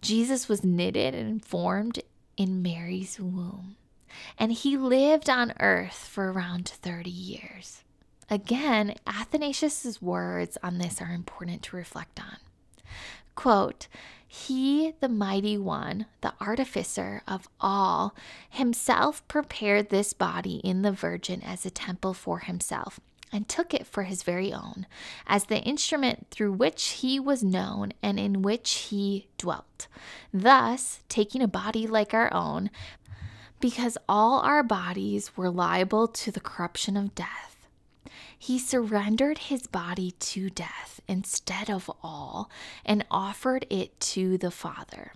Jesus 0.00 0.48
was 0.48 0.64
knitted 0.64 1.14
and 1.14 1.44
formed 1.44 2.00
in 2.36 2.62
Mary's 2.62 3.20
womb, 3.20 3.76
and 4.38 4.50
he 4.52 4.76
lived 4.76 5.28
on 5.28 5.52
earth 5.60 6.08
for 6.10 6.32
around 6.32 6.68
30 6.68 7.10
years. 7.10 7.84
Again, 8.32 8.94
Athanasius' 9.08 10.00
words 10.00 10.56
on 10.62 10.78
this 10.78 11.02
are 11.02 11.10
important 11.12 11.64
to 11.64 11.76
reflect 11.76 12.20
on. 12.20 12.36
Quote, 13.34 13.88
he, 14.24 14.94
the 15.00 15.08
mighty 15.08 15.58
one, 15.58 16.06
the 16.20 16.32
artificer 16.40 17.22
of 17.26 17.48
all, 17.60 18.14
himself 18.48 19.26
prepared 19.26 19.88
this 19.88 20.12
body 20.12 20.60
in 20.62 20.82
the 20.82 20.92
Virgin 20.92 21.42
as 21.42 21.66
a 21.66 21.70
temple 21.70 22.14
for 22.14 22.38
himself, 22.38 23.00
and 23.32 23.48
took 23.48 23.74
it 23.74 23.84
for 23.84 24.04
his 24.04 24.22
very 24.22 24.52
own, 24.52 24.86
as 25.26 25.46
the 25.46 25.58
instrument 25.62 26.28
through 26.30 26.52
which 26.52 26.88
he 26.88 27.18
was 27.18 27.42
known 27.42 27.92
and 28.00 28.20
in 28.20 28.42
which 28.42 28.72
he 28.90 29.26
dwelt. 29.38 29.88
Thus, 30.32 31.00
taking 31.08 31.42
a 31.42 31.48
body 31.48 31.88
like 31.88 32.14
our 32.14 32.32
own, 32.32 32.70
because 33.58 33.98
all 34.08 34.38
our 34.40 34.62
bodies 34.62 35.36
were 35.36 35.50
liable 35.50 36.06
to 36.06 36.30
the 36.30 36.40
corruption 36.40 36.96
of 36.96 37.16
death 37.16 37.49
he 38.42 38.58
surrendered 38.58 39.36
his 39.36 39.66
body 39.66 40.12
to 40.12 40.48
death 40.48 40.98
instead 41.06 41.68
of 41.68 41.90
all 42.02 42.50
and 42.86 43.04
offered 43.10 43.66
it 43.68 44.00
to 44.00 44.38
the 44.38 44.50
Father. 44.50 45.12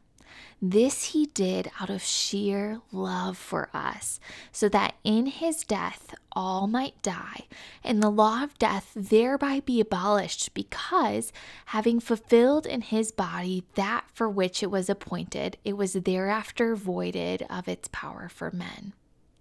This 0.61 1.04
he 1.12 1.26
did 1.26 1.71
out 1.81 1.88
of 1.88 2.02
sheer 2.02 2.81
love 2.93 3.38
for 3.38 3.71
us, 3.73 4.21
so 4.52 4.69
that 4.69 4.95
in 5.04 5.26
his 5.26 5.64
death 5.64 6.14
all 6.33 6.66
might 6.66 7.00
die, 7.00 7.47
and 7.83 8.02
the 8.02 8.11
law 8.11 8.43
of 8.43 8.59
death 8.59 8.93
thereby 8.95 9.61
be 9.61 9.81
abolished, 9.81 10.52
because, 10.52 11.33
having 11.66 12.00
fulfilled 12.00 12.66
in 12.66 12.83
his 12.83 13.11
body 13.11 13.64
that 13.75 14.04
for 14.12 14.28
which 14.28 14.62
it 14.62 14.71
was 14.71 14.90
appointed, 14.90 15.57
it 15.64 15.78
was 15.78 15.95
thereafter 15.95 16.76
voided 16.76 17.47
of 17.49 17.69
its 17.69 17.88
power 17.90 18.28
for 18.28 18.50
men. 18.50 18.93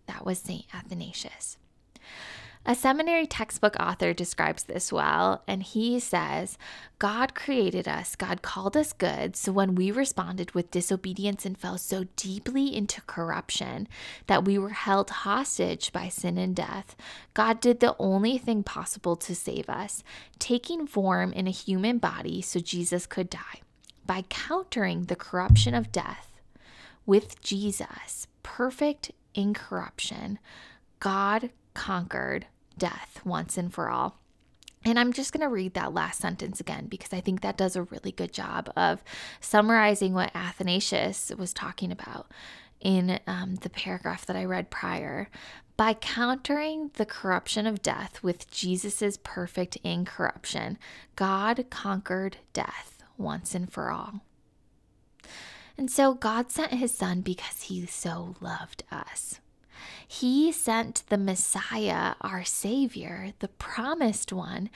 That 0.08 0.26
was 0.26 0.40
St. 0.40 0.66
Athanasius. 0.74 1.58
A 2.66 2.76
seminary 2.76 3.28
textbook 3.28 3.76
author 3.78 4.14
describes 4.14 4.64
this 4.64 4.90
well, 4.90 5.44
and 5.50 5.62
he 5.62 6.00
says, 6.00 6.58
God 6.98 7.36
created 7.36 7.90
us, 7.90 8.16
God 8.16 8.42
called 8.42 8.78
us 8.78 8.94
good, 8.94 9.36
so 9.36 9.52
when 9.52 9.76
we 9.76 9.92
responded 9.92 10.52
with 10.52 10.72
disobedience 10.72 11.46
and 11.46 11.58
fell 11.58 11.78
so 11.78 12.06
deeply 12.16 12.74
into 12.74 13.02
corruption 13.02 13.90
that 14.28 14.46
we 14.46 14.58
were 14.58 14.70
held 14.70 15.10
hostage 15.10 15.92
by 15.92 16.08
sin 16.08 16.38
and 16.38 16.56
death, 16.56 16.96
God 17.34 17.60
did 17.60 17.82
the 17.82 17.98
only 18.00 18.38
thing 18.38 18.64
possible 18.64 19.18
to 19.18 19.36
save 19.36 19.70
us, 19.70 20.02
taking 20.40 20.88
form 20.88 21.34
in 21.34 21.48
a 21.48 21.52
human 21.52 21.98
body 21.98 22.42
so 22.42 22.62
Jesus 22.62 23.06
could 23.06 23.30
die. 23.30 23.62
By 24.06 24.24
countering 24.30 25.06
the 25.06 25.18
corruption 25.18 25.74
of 25.74 25.92
death 25.92 26.40
with 27.06 27.42
Jesus, 27.42 28.28
perfect 28.42 29.12
incorruption, 29.36 30.40
God 31.02 31.50
conquered 31.74 32.48
death 32.78 33.22
once 33.24 33.58
and 33.58 33.74
for 33.74 33.90
all. 33.90 34.20
And 34.86 35.00
I'm 35.00 35.14
just 35.14 35.32
going 35.32 35.42
to 35.42 35.54
read 35.54 35.74
that 35.76 35.94
last 35.94 36.20
sentence 36.20 36.60
again 36.60 36.88
because 36.88 37.14
I 37.14 37.22
think 37.22 37.42
that 37.42 37.58
does 37.58 37.76
a 37.76 37.84
really 37.84 38.12
good 38.12 38.34
job 38.34 38.72
of 38.76 39.02
summarizing 39.40 40.14
what 40.14 40.36
Athanasius 40.36 41.32
was 41.38 41.54
talking 41.54 41.92
about 41.92 42.30
in 42.82 43.20
um, 43.26 43.56
the 43.56 43.70
paragraph 43.70 44.26
that 44.26 44.36
I 44.36 44.44
read 44.44 44.70
prior. 44.70 45.30
By 45.78 45.94
countering 45.94 46.92
the 46.96 47.06
corruption 47.06 47.66
of 47.66 47.82
death 47.82 48.22
with 48.22 48.52
Jesus' 48.52 49.18
perfect 49.24 49.78
incorruption, 49.84 50.78
God 51.16 51.66
conquered 51.70 52.38
death 52.52 53.04
once 53.18 53.56
and 53.56 53.72
for 53.72 53.90
all. 53.90 54.22
And 55.78 55.90
so 55.90 56.14
God 56.14 56.52
sent 56.52 56.74
his 56.74 56.96
son 56.96 57.22
because 57.22 57.64
he 57.64 57.86
so 57.86 58.36
loved 58.40 58.84
us. 58.92 59.40
He 60.08 60.52
sent 60.52 61.04
the 61.10 61.18
Messiah, 61.18 62.16
our 62.22 62.44
Savior, 62.44 63.34
the 63.40 63.48
promised 63.48 64.32
one, 64.32 64.70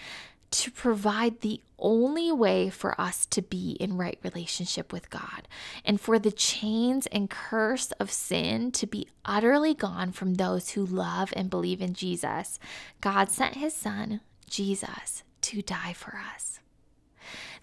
to 0.49 0.71
provide 0.71 1.41
the 1.41 1.61
only 1.77 2.31
way 2.31 2.69
for 2.69 2.99
us 2.99 3.25
to 3.27 3.41
be 3.41 3.71
in 3.79 3.97
right 3.97 4.17
relationship 4.23 4.93
with 4.93 5.09
God 5.09 5.47
and 5.85 5.99
for 5.99 6.17
the 6.17 6.31
chains 6.31 7.05
and 7.07 7.29
curse 7.29 7.91
of 7.93 8.11
sin 8.11 8.71
to 8.71 8.87
be 8.87 9.07
utterly 9.25 9.73
gone 9.73 10.11
from 10.11 10.35
those 10.35 10.69
who 10.69 10.85
love 10.85 11.33
and 11.35 11.49
believe 11.49 11.81
in 11.81 11.93
Jesus, 11.93 12.59
God 13.01 13.29
sent 13.29 13.55
his 13.55 13.75
son, 13.75 14.21
Jesus, 14.49 15.23
to 15.41 15.61
die 15.61 15.93
for 15.93 16.19
us. 16.33 16.59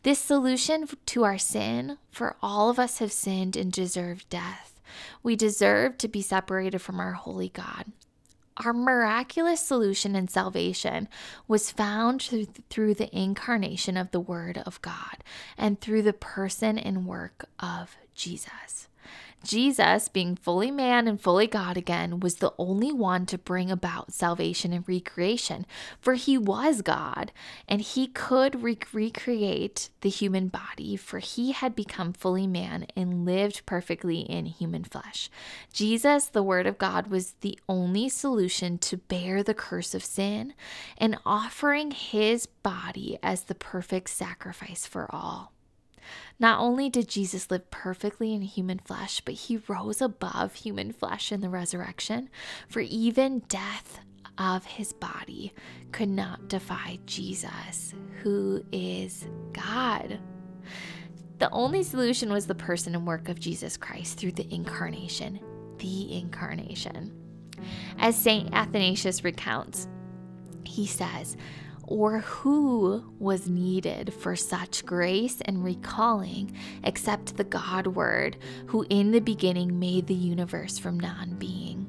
This 0.03 0.19
solution 0.19 0.87
to 1.07 1.25
our 1.25 1.39
sin, 1.39 1.97
for 2.11 2.37
all 2.43 2.69
of 2.69 2.79
us 2.79 2.99
have 2.99 3.13
sinned 3.13 3.57
and 3.57 3.73
deserved 3.73 4.29
death. 4.29 4.74
We 5.23 5.37
deserve 5.37 5.99
to 5.99 6.09
be 6.09 6.23
separated 6.23 6.81
from 6.81 7.01
our 7.01 7.13
holy 7.13 7.49
God. 7.49 7.87
Our 8.59 8.73
miraculous 8.73 9.61
solution 9.61 10.15
and 10.15 10.31
salvation 10.31 11.09
was 11.49 11.73
found 11.73 12.23
through 12.71 12.95
the 12.95 13.17
incarnation 13.17 13.97
of 13.97 14.13
the 14.13 14.21
Word 14.21 14.63
of 14.65 14.81
God 14.81 15.25
and 15.59 15.81
through 15.81 16.03
the 16.03 16.13
person 16.13 16.79
and 16.79 17.07
work 17.07 17.47
of 17.59 17.97
Jesus. 18.15 18.89
Jesus, 19.45 20.09
being 20.09 20.37
fully 20.37 20.71
man 20.71 21.07
and 21.07 21.21
fully 21.21 21.47
God 21.47 21.77
again, 21.77 22.21
was 22.21 22.37
the 22.37 22.53
only 22.59 22.93
one 22.93 23.27
to 23.27 23.39
bring 23.39 23.71
about 23.71 24.13
salvation 24.13 24.73
and 24.73 24.87
recreation, 24.89 25.67
for 26.01 26.15
he 26.15 26.37
was 26.37 26.83
God 26.83 27.33
and 27.69 27.81
he 27.81 28.09
could 28.09 28.63
re- 28.63 28.79
recreate 28.93 29.91
the 30.01 30.09
human 30.09 30.49
body, 30.49 30.97
for 30.97 31.19
he 31.19 31.53
had 31.53 31.77
become 31.77 32.13
fully 32.13 32.47
man 32.47 32.87
and 32.97 33.25
lived 33.25 33.65
perfectly 33.67 34.21
in 34.21 34.47
human 34.47 34.85
flesh. 34.85 35.31
Jesus, 35.73 36.27
the 36.27 36.43
Word 36.43 36.67
of 36.67 36.79
God, 36.79 37.09
was 37.09 37.35
the 37.41 37.59
only 37.69 38.09
solution 38.09 38.79
to 38.79 38.97
bear 38.97 39.43
the 39.43 39.55
curse 39.55 39.95
of 39.95 40.05
sin 40.05 40.55
and 40.99 41.19
offering 41.25 41.91
his 41.93 42.47
body 42.47 43.19
as 43.23 43.45
the 43.45 43.55
perfect 43.55 44.11
sacrifice 44.11 44.87
for 44.87 45.07
all. 45.15 45.54
Not 46.39 46.61
only 46.61 46.89
did 46.89 47.09
Jesus 47.09 47.51
live 47.51 47.71
perfectly 47.71 48.35
in 48.35 48.43
human 48.43 48.79
flesh, 48.79 49.21
but 49.21 49.35
he 49.35 49.61
rose 49.69 50.01
above 50.01 50.55
human 50.55 50.93
flesh 50.93 51.33
in 51.33 51.41
the 51.41 51.49
resurrection, 51.49 52.29
for 52.69 52.81
even 52.81 53.41
death 53.49 54.01
of 54.39 54.65
his 54.65 54.93
body 54.93 55.53
could 55.93 56.09
not 56.09 56.49
defy 56.49 56.99
Jesus, 57.07 57.95
who 58.23 58.65
is 58.73 59.27
God. 59.53 60.19
The 61.39 61.51
only 61.51 61.83
solution 61.83 62.33
was 62.33 62.47
the 62.47 62.55
person 62.55 62.95
and 62.95 63.07
work 63.07 63.29
of 63.29 63.41
Jesus 63.41 63.77
Christ 63.77 64.19
through 64.19 64.33
the 64.33 64.53
incarnation, 64.53 65.41
the 65.79 66.17
incarnation. 66.17 67.13
As 67.99 68.17
St. 68.17 68.53
Athanasius 68.53 69.25
recounts, 69.25 69.89
he 70.65 70.87
says, 70.87 71.37
or 71.87 72.21
who 72.21 73.05
was 73.19 73.49
needed 73.49 74.13
for 74.13 74.37
such 74.37 74.85
grace 74.85 75.41
and 75.43 75.65
recalling 75.65 76.57
except 76.83 77.37
the 77.37 77.45
God 77.45 77.87
Word, 77.89 78.37
who 78.67 78.87
in 78.91 79.11
the 79.11 79.21
beginning 79.21 79.79
made 79.79 80.07
the 80.07 80.15
universe 80.15 80.79
from 80.79 80.99
non 80.99 81.35
being. 81.35 81.87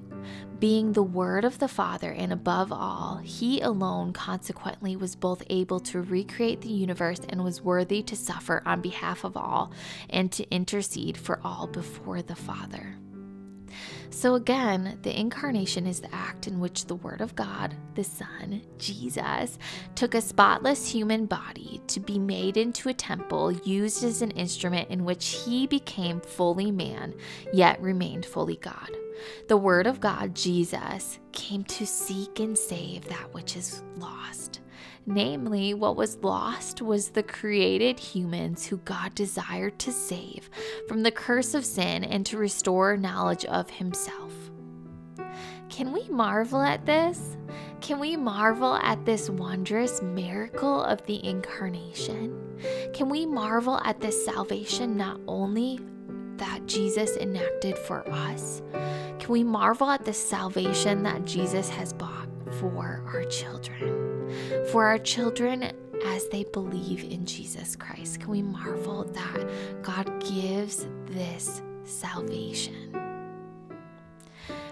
Being 0.59 0.93
the 0.93 1.03
Word 1.03 1.43
of 1.43 1.59
the 1.59 1.67
Father, 1.67 2.11
and 2.11 2.31
above 2.31 2.71
all, 2.71 3.17
He 3.17 3.59
alone 3.61 4.13
consequently 4.13 4.95
was 4.95 5.15
both 5.15 5.43
able 5.49 5.79
to 5.81 6.01
recreate 6.01 6.61
the 6.61 6.69
universe 6.69 7.19
and 7.27 7.43
was 7.43 7.61
worthy 7.61 8.01
to 8.03 8.15
suffer 8.15 8.63
on 8.65 8.81
behalf 8.81 9.23
of 9.23 9.35
all 9.35 9.71
and 10.09 10.31
to 10.31 10.49
intercede 10.49 11.17
for 11.17 11.39
all 11.43 11.67
before 11.67 12.21
the 12.21 12.35
Father. 12.35 12.95
So, 14.09 14.35
again, 14.35 14.99
the 15.01 15.17
incarnation 15.17 15.87
is 15.87 15.99
the 15.99 16.13
act 16.13 16.47
in 16.47 16.59
which 16.59 16.85
the 16.85 16.95
Word 16.95 17.21
of 17.21 17.35
God, 17.35 17.75
the 17.95 18.03
Son, 18.03 18.61
Jesus, 18.77 19.57
took 19.95 20.15
a 20.15 20.21
spotless 20.21 20.87
human 20.89 21.25
body 21.25 21.81
to 21.87 21.99
be 21.99 22.19
made 22.19 22.57
into 22.57 22.89
a 22.89 22.93
temple 22.93 23.51
used 23.51 24.03
as 24.03 24.21
an 24.21 24.31
instrument 24.31 24.89
in 24.89 25.05
which 25.05 25.43
he 25.45 25.67
became 25.67 26.21
fully 26.21 26.71
man, 26.71 27.13
yet 27.53 27.81
remained 27.81 28.25
fully 28.25 28.57
God. 28.57 28.91
The 29.47 29.57
Word 29.57 29.87
of 29.87 29.99
God, 29.99 30.35
Jesus, 30.35 31.19
came 31.31 31.63
to 31.65 31.85
seek 31.85 32.39
and 32.39 32.57
save 32.57 33.05
that 33.05 33.33
which 33.33 33.55
is 33.55 33.83
lost. 33.97 34.59
Namely, 35.07 35.75
what 35.75 35.95
was 35.95 36.17
lost 36.23 36.81
was 36.81 37.09
the 37.09 37.21
created 37.21 37.99
humans 37.99 38.65
who 38.65 38.77
God 38.77 39.13
desired 39.13 39.77
to 39.79 39.91
save 39.91 40.49
from 40.87 41.03
the 41.03 41.11
curse 41.11 41.53
of 41.53 41.63
sin 41.63 42.03
and 42.03 42.25
to 42.25 42.37
restore 42.37 42.97
knowledge 42.97 43.45
of 43.45 43.69
Himself. 43.69 44.33
Can 45.69 45.91
we 45.91 46.07
marvel 46.09 46.61
at 46.61 46.85
this? 46.85 47.37
Can 47.81 47.99
we 47.99 48.15
marvel 48.15 48.75
at 48.75 49.05
this 49.05 49.29
wondrous 49.29 50.01
miracle 50.01 50.83
of 50.83 51.05
the 51.05 51.23
incarnation? 51.23 52.41
Can 52.93 53.07
we 53.07 53.27
marvel 53.27 53.79
at 53.83 53.99
this 53.99 54.25
salvation 54.25 54.97
not 54.97 55.19
only 55.27 55.79
that 56.37 56.65
Jesus 56.65 57.15
enacted 57.17 57.77
for 57.77 58.09
us? 58.09 58.63
Can 59.19 59.29
we 59.29 59.43
marvel 59.43 59.89
at 59.89 60.03
the 60.03 60.13
salvation 60.13 61.03
that 61.03 61.25
Jesus 61.25 61.69
has 61.69 61.93
bought 61.93 62.27
for 62.59 63.03
our 63.07 63.23
children? 63.25 64.04
For 64.71 64.85
our 64.85 64.97
children 64.97 65.71
as 66.05 66.27
they 66.29 66.43
believe 66.45 67.03
in 67.03 67.25
Jesus 67.25 67.75
Christ. 67.75 68.19
Can 68.19 68.29
we 68.29 68.41
marvel 68.41 69.03
that 69.03 69.83
God 69.83 70.23
gives 70.23 70.87
this 71.07 71.61
salvation? 71.83 72.95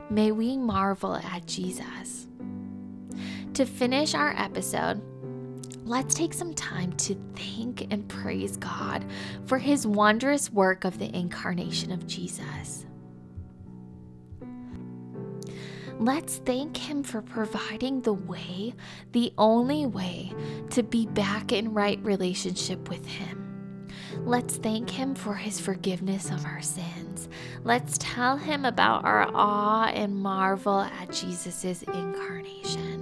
May 0.10 0.32
we 0.32 0.58
marvel 0.58 1.16
at 1.16 1.46
Jesus. 1.46 2.28
To 3.54 3.66
finish 3.66 4.16
our 4.16 4.34
episode, 4.38 5.02
let's 5.86 6.16
take 6.16 6.34
some 6.34 6.54
time 6.54 6.94
to 6.94 7.16
thank 7.36 7.92
and 7.92 8.08
praise 8.08 8.58
God 8.58 9.06
for 9.46 9.58
his 9.58 9.86
wondrous 9.86 10.52
work 10.52 10.86
of 10.86 10.98
the 11.00 11.16
incarnation 11.16 11.92
of 11.92 12.08
Jesus. 12.08 12.86
Let's 16.04 16.36
thank 16.40 16.76
Him 16.76 17.02
for 17.02 17.22
providing 17.22 18.02
the 18.02 18.12
way, 18.12 18.74
the 19.14 19.32
only 19.38 19.86
way 19.86 20.34
to 20.72 20.84
be 20.84 21.06
back 21.06 21.54
in 21.54 21.74
right 21.74 21.98
relationship 22.04 22.90
with 22.90 23.06
Him. 23.06 23.88
Let's 24.18 24.58
thank 24.58 24.90
Him 24.90 25.16
for 25.16 25.34
His 25.34 25.62
forgiveness 25.62 26.30
of 26.30 26.44
our 26.44 26.62
sins. 26.62 27.30
Let's 27.64 27.98
tell 28.02 28.36
Him 28.36 28.66
about 28.66 29.06
our 29.06 29.32
awe 29.34 29.86
and 29.94 30.14
marvel 30.14 30.82
at 30.82 31.10
Jesus' 31.10 31.84
incarnation. 31.84 32.93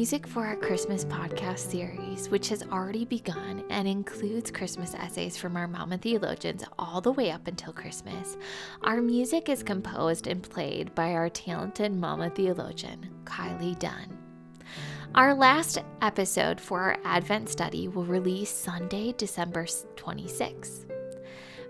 Music 0.00 0.26
for 0.26 0.46
our 0.46 0.56
Christmas 0.56 1.04
podcast 1.04 1.58
series, 1.58 2.30
which 2.30 2.48
has 2.48 2.62
already 2.72 3.04
begun 3.04 3.62
and 3.68 3.86
includes 3.86 4.50
Christmas 4.50 4.94
essays 4.94 5.36
from 5.36 5.58
our 5.58 5.68
Mama 5.68 5.98
Theologians 5.98 6.64
all 6.78 7.02
the 7.02 7.12
way 7.12 7.30
up 7.30 7.46
until 7.46 7.74
Christmas, 7.74 8.38
our 8.82 9.02
music 9.02 9.50
is 9.50 9.62
composed 9.62 10.26
and 10.26 10.42
played 10.42 10.94
by 10.94 11.12
our 11.12 11.28
talented 11.28 11.92
Mama 11.92 12.30
Theologian, 12.30 13.10
Kylie 13.24 13.78
Dunn. 13.78 14.16
Our 15.14 15.34
last 15.34 15.76
episode 16.00 16.58
for 16.58 16.80
our 16.80 16.96
Advent 17.04 17.50
study 17.50 17.86
will 17.86 18.06
release 18.06 18.48
Sunday, 18.48 19.12
December 19.18 19.66
26th. 19.66 20.89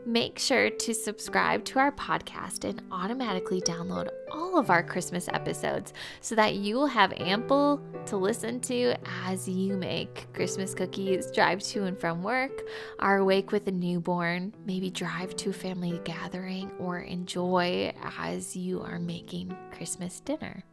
Make 0.07 0.39
sure 0.39 0.71
to 0.71 0.95
subscribe 0.95 1.65
to 1.67 1.79
our 1.79 1.93
podcast 1.93 2.65
and 2.65 2.83
automatically 2.91 3.61
download 3.61 4.09
all 4.33 4.59
of 4.59 4.71
our 4.71 4.83
Christmas 4.83 5.29
episodes 5.29 5.93
so 6.23 6.35
that 6.37 6.55
you 6.55 6.77
will 6.77 6.87
have 6.87 7.13
ample 7.19 7.83
to 8.07 8.17
listen 8.17 8.61
to 8.61 8.95
as 9.27 9.47
you 9.47 9.77
make 9.77 10.33
Christmas 10.33 10.73
cookies, 10.73 11.31
drive 11.31 11.63
to 11.65 11.85
and 11.85 12.01
from 12.01 12.23
work, 12.23 12.63
are 12.99 13.19
awake 13.19 13.53
with 13.53 13.67
a 13.67 13.73
newborn, 13.73 14.55
maybe 14.65 14.89
drive 14.89 15.37
to 15.37 15.51
a 15.51 15.53
family 15.53 16.01
gathering, 16.05 16.71
or 16.79 17.01
enjoy 17.01 17.93
as 18.19 18.57
you 18.57 18.81
are 18.81 18.99
making 18.99 19.55
Christmas 19.71 20.21
dinner. 20.21 20.65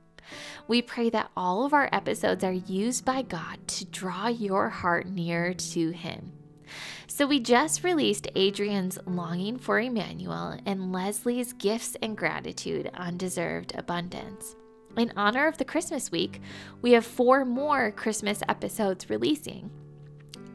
We 0.69 0.81
pray 0.81 1.09
that 1.09 1.31
all 1.35 1.65
of 1.65 1.73
our 1.73 1.89
episodes 1.91 2.45
are 2.45 2.53
used 2.53 3.03
by 3.03 3.23
God 3.23 3.67
to 3.67 3.85
draw 3.85 4.27
your 4.27 4.69
heart 4.69 5.05
nearer 5.07 5.53
to 5.53 5.89
Him. 5.91 6.31
So, 7.07 7.25
we 7.25 7.39
just 7.39 7.83
released 7.83 8.27
Adrian's 8.35 8.99
Longing 9.05 9.57
for 9.57 9.79
Emmanuel 9.79 10.59
and 10.65 10.91
Leslie's 10.91 11.53
Gifts 11.53 11.95
and 12.01 12.17
Gratitude 12.17 12.89
Undeserved 12.93 13.73
Abundance. 13.75 14.55
In 14.97 15.13
honor 15.15 15.47
of 15.47 15.57
the 15.57 15.65
Christmas 15.65 16.11
week, 16.11 16.41
we 16.81 16.93
have 16.93 17.05
four 17.05 17.45
more 17.45 17.91
Christmas 17.91 18.41
episodes 18.49 19.09
releasing. 19.09 19.69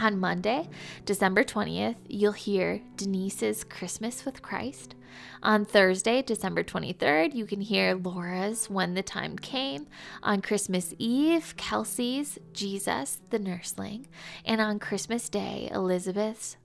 On 0.01 0.19
Monday, 0.19 0.69
December 1.05 1.45
20th, 1.45 1.97
you'll 2.09 2.33
hear 2.33 2.81
Denise's 2.97 3.65
Christmas 3.65 4.25
with 4.25 4.43
Christ. 4.43 4.95
On 5.43 5.65
Thursday, 5.65 6.23
December 6.23 6.65
23rd, 6.65 7.35
you 7.35 7.47
can 7.47 7.61
hear 7.61 7.95
Laura's 7.95 8.69
When 8.69 8.95
the 8.95 9.03
Time 9.03 9.37
Came. 9.39 9.87
On 10.23 10.41
Christmas 10.41 10.95
Eve, 10.99 11.55
Kelsey's 11.57 12.39
Jesus, 12.53 13.21
the 13.31 13.39
Nursling. 13.39 14.07
And 14.45 14.61
on 14.61 14.79
Christmas 14.79 15.29
Day, 15.29 15.69
Elizabeth's 15.73 16.57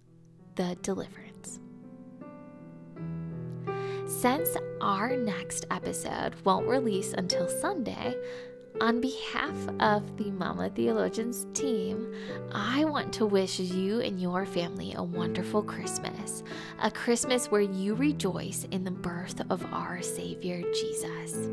The 0.56 0.78
Deliverance. 0.82 1.60
Since 4.08 4.50
our 4.82 5.16
next 5.16 5.66
episode 5.70 6.34
won't 6.44 6.68
release 6.68 7.14
until 7.14 7.48
Sunday, 7.48 8.16
on 8.80 9.02
behalf 9.02 9.56
of 9.80 10.18
the 10.18 10.32
Mama 10.32 10.70
Theologians 10.70 11.48
team, 11.54 12.14
I 12.52 12.86
want 12.86 13.12
to 13.14 13.26
wish 13.26 13.60
you 13.60 14.02
and 14.02 14.22
your 14.22 14.46
family 14.46 14.94
a 14.96 15.04
wonderful 15.04 15.64
Christmas. 15.64 16.44
A 16.82 16.92
Christmas 16.92 17.50
where 17.50 17.62
you 17.62 17.96
rejoice 17.96 18.68
in 18.72 18.84
the 18.84 18.92
birth 18.92 19.42
of 19.50 19.66
our 19.74 20.02
Savior 20.02 20.62
Jesus. 20.74 21.50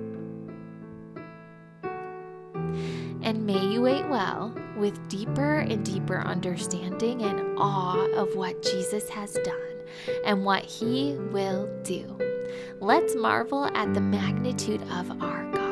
And 3.23 3.47
may 3.47 3.67
you 3.69 3.81
wait 3.81 4.07
well 4.09 4.55
with 4.77 5.09
deeper 5.09 5.61
and 5.61 5.85
deeper 5.85 6.21
understanding 6.21 7.23
and 7.23 7.59
awe 7.59 8.05
of 8.15 8.37
what 8.37 8.63
Jesus 8.63 9.09
has 9.09 9.33
done 9.45 9.79
and 10.27 10.45
what 10.45 10.65
he 10.65 11.17
will 11.33 11.71
do. 11.85 12.19
Let's 12.81 13.17
marvel 13.17 13.65
at 13.75 13.95
the 13.95 14.01
magnitude 14.01 14.83
of 14.83 15.23
our 15.23 15.51
God. 15.53 15.64